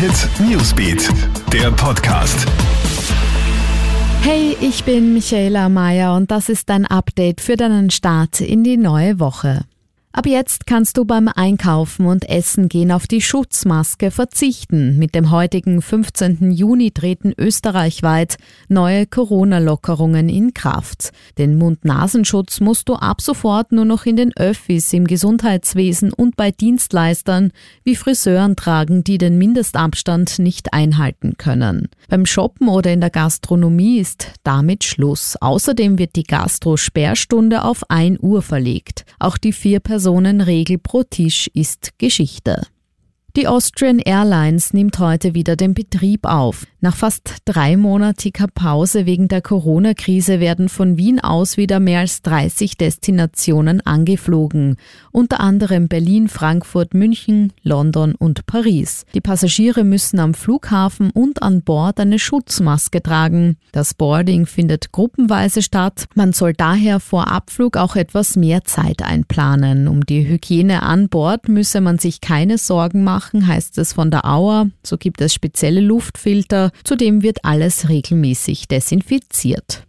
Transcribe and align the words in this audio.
Hit 0.00 0.30
Newsbeat, 0.40 1.10
der 1.52 1.70
Podcast. 1.72 2.46
Hey, 4.22 4.56
ich 4.58 4.82
bin 4.84 5.12
Michaela 5.12 5.68
Mayer 5.68 6.14
und 6.14 6.30
das 6.30 6.48
ist 6.48 6.70
dein 6.70 6.86
Update 6.86 7.42
für 7.42 7.56
deinen 7.56 7.90
Start 7.90 8.40
in 8.40 8.64
die 8.64 8.78
neue 8.78 9.20
Woche. 9.20 9.66
Ab 10.12 10.26
jetzt 10.26 10.66
kannst 10.66 10.96
du 10.96 11.04
beim 11.04 11.28
Einkaufen 11.28 12.06
und 12.06 12.28
Essen 12.28 12.68
gehen 12.68 12.90
auf 12.90 13.06
die 13.06 13.20
Schutzmaske 13.20 14.10
verzichten. 14.10 14.98
Mit 14.98 15.14
dem 15.14 15.30
heutigen 15.30 15.80
15. 15.80 16.50
Juni 16.50 16.90
treten 16.90 17.32
österreichweit 17.38 18.36
neue 18.68 19.06
Corona-Lockerungen 19.06 20.28
in 20.28 20.52
Kraft. 20.52 21.12
Den 21.38 21.56
Mund-Nasenschutz 21.56 22.58
musst 22.58 22.88
du 22.88 22.94
ab 22.94 23.20
sofort 23.20 23.70
nur 23.70 23.84
noch 23.84 24.04
in 24.04 24.16
den 24.16 24.36
Öffis, 24.36 24.92
im 24.92 25.06
Gesundheitswesen 25.06 26.12
und 26.12 26.34
bei 26.34 26.50
Dienstleistern 26.50 27.52
wie 27.84 27.94
Friseuren 27.94 28.56
tragen, 28.56 29.04
die 29.04 29.16
den 29.16 29.38
Mindestabstand 29.38 30.40
nicht 30.40 30.72
einhalten 30.72 31.34
können. 31.38 31.88
Beim 32.08 32.26
Shoppen 32.26 32.68
oder 32.68 32.92
in 32.92 33.00
der 33.00 33.10
Gastronomie 33.10 34.00
ist 34.00 34.32
damit 34.42 34.82
Schluss. 34.82 35.36
Außerdem 35.40 36.00
wird 36.00 36.16
die 36.16 36.24
Gastro-Sperrstunde 36.24 37.62
auf 37.62 37.88
1 37.88 38.18
Uhr 38.18 38.42
verlegt. 38.42 39.04
Auch 39.20 39.38
die 39.38 39.52
vier 39.52 39.78
Personenregel 40.00 40.78
pro 40.78 41.02
Tisch 41.02 41.50
ist 41.52 41.98
Geschichte. 41.98 42.66
Die 43.36 43.46
Austrian 43.46 44.00
Airlines 44.00 44.74
nimmt 44.74 44.98
heute 44.98 45.34
wieder 45.34 45.54
den 45.54 45.72
Betrieb 45.72 46.26
auf. 46.26 46.66
Nach 46.80 46.96
fast 46.96 47.36
dreimonatiger 47.44 48.48
Pause 48.52 49.06
wegen 49.06 49.28
der 49.28 49.40
Corona-Krise 49.40 50.40
werden 50.40 50.68
von 50.68 50.96
Wien 50.96 51.20
aus 51.20 51.56
wieder 51.56 51.78
mehr 51.78 52.00
als 52.00 52.22
30 52.22 52.76
Destinationen 52.76 53.82
angeflogen, 53.82 54.76
unter 55.12 55.38
anderem 55.40 55.86
Berlin, 55.86 56.26
Frankfurt, 56.26 56.92
München, 56.94 57.52
London 57.62 58.16
und 58.16 58.46
Paris. 58.46 59.04
Die 59.14 59.20
Passagiere 59.20 59.84
müssen 59.84 60.18
am 60.18 60.34
Flughafen 60.34 61.10
und 61.10 61.42
an 61.42 61.62
Bord 61.62 62.00
eine 62.00 62.18
Schutzmaske 62.18 63.00
tragen. 63.00 63.58
Das 63.70 63.94
Boarding 63.94 64.46
findet 64.46 64.90
gruppenweise 64.90 65.62
statt. 65.62 66.06
Man 66.16 66.32
soll 66.32 66.54
daher 66.54 66.98
vor 66.98 67.28
Abflug 67.28 67.76
auch 67.76 67.94
etwas 67.94 68.34
mehr 68.34 68.64
Zeit 68.64 69.02
einplanen. 69.02 69.86
Um 69.86 70.04
die 70.04 70.26
Hygiene 70.26 70.82
an 70.82 71.08
Bord 71.08 71.48
müsse 71.48 71.80
man 71.80 71.98
sich 71.98 72.20
keine 72.20 72.58
Sorgen 72.58 73.04
machen 73.04 73.19
machen, 73.20 73.46
heißt 73.46 73.76
es 73.76 73.92
von 73.92 74.10
der 74.10 74.24
Auer. 74.24 74.70
So 74.82 74.96
gibt 74.96 75.20
es 75.20 75.34
spezielle 75.34 75.82
Luftfilter. 75.82 76.70
Zudem 76.84 77.22
wird 77.22 77.44
alles 77.44 77.90
regelmäßig 77.90 78.66
desinfiziert. 78.66 79.84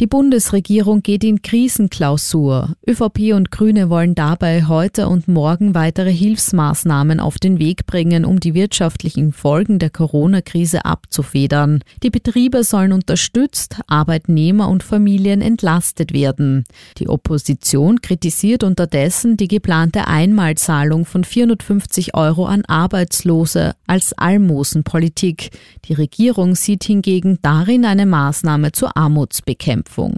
Die 0.00 0.06
Bundesregierung 0.06 1.02
geht 1.02 1.24
in 1.24 1.42
Krisenklausur. 1.42 2.74
ÖVP 2.88 3.34
und 3.34 3.50
Grüne 3.50 3.90
wollen 3.90 4.14
dabei 4.14 4.64
heute 4.64 5.08
und 5.08 5.28
morgen 5.28 5.74
weitere 5.74 6.10
Hilfsmaßnahmen 6.10 7.20
auf 7.20 7.38
den 7.38 7.58
Weg 7.58 7.84
bringen, 7.84 8.24
um 8.24 8.40
die 8.40 8.54
wirtschaftlichen 8.54 9.34
Folgen 9.34 9.78
der 9.78 9.90
Corona-Krise 9.90 10.86
abzufedern. 10.86 11.84
Die 12.02 12.08
Betriebe 12.08 12.64
sollen 12.64 12.92
unterstützt, 12.92 13.76
Arbeitnehmer 13.88 14.70
und 14.70 14.82
Familien 14.82 15.42
entlastet 15.42 16.14
werden. 16.14 16.64
Die 16.96 17.10
Opposition 17.10 18.00
kritisiert 18.00 18.64
unterdessen 18.64 19.36
die 19.36 19.48
geplante 19.48 20.06
Einmalzahlung 20.06 21.04
von 21.04 21.24
450 21.24 22.14
Euro 22.14 22.46
an 22.46 22.64
Arbeitslose 22.64 23.74
als 23.86 24.14
Almosenpolitik. 24.14 25.50
Die 25.84 25.92
Regierung 25.92 26.54
sieht 26.54 26.84
hingegen 26.84 27.38
darin 27.42 27.84
eine 27.84 28.06
Maßnahme 28.06 28.72
zur 28.72 28.96
Armutsbekämpfung. 28.96 29.89
Berufung. 29.90 30.16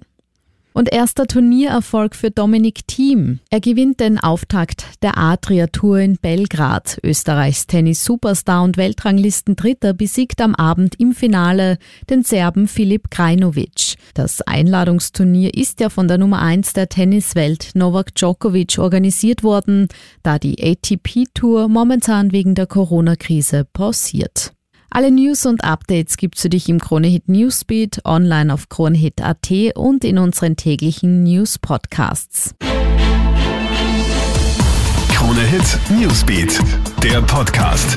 Und 0.75 0.91
erster 0.91 1.27
Turniererfolg 1.27 2.17
für 2.17 2.31
Dominik 2.31 2.87
Thiem. 2.87 3.41
Er 3.51 3.61
gewinnt 3.61 4.01
den 4.01 4.19
Auftakt 4.19 4.87
der 5.03 5.19
Adria 5.19 5.67
Tour 5.67 5.99
in 5.99 6.17
Belgrad. 6.17 6.99
Österreichs 7.03 7.67
Tennis-Superstar 7.67 8.65
und 8.65 8.79
Weltranglisten-Dritter 8.79 9.93
besiegt 9.93 10.41
am 10.41 10.55
Abend 10.55 10.99
im 10.99 11.13
Finale 11.13 11.77
den 12.09 12.23
Serben 12.23 12.69
Filip 12.69 13.11
Krajinovic. 13.11 13.97
Das 14.15 14.41
Einladungsturnier 14.41 15.53
ist 15.53 15.81
ja 15.81 15.91
von 15.91 16.09
der 16.09 16.17
Nummer 16.17 16.41
1 16.41 16.73
der 16.73 16.89
Tenniswelt 16.89 17.73
Novak 17.75 18.15
Djokovic 18.15 18.79
organisiert 18.79 19.43
worden, 19.43 19.89
da 20.23 20.39
die 20.39 20.57
ATP-Tour 20.59 21.69
momentan 21.69 22.33
wegen 22.33 22.55
der 22.55 22.67
Corona-Krise 22.67 23.67
pausiert. 23.71 24.55
Alle 24.95 25.11
News 25.11 25.47
und 25.47 25.65
Updates 25.65 26.19
gibt's 26.19 26.43
für 26.43 26.51
dich 26.51 26.69
im 26.69 26.79
Kronehit 26.79 27.27
Newsbeat, 27.27 28.03
online 28.05 28.53
auf 28.53 28.69
kronehit.at 28.69 29.51
und 29.75 30.05
in 30.05 30.19
unseren 30.19 30.57
täglichen 30.57 31.23
News 31.23 31.59
Podcasts. 31.59 32.55
Kronehit 35.09 35.79
Newsbeat, 35.99 36.61
der 37.03 37.23
Podcast. 37.23 37.97